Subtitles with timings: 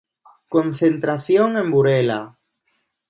[0.55, 2.21] Concentración en Burela.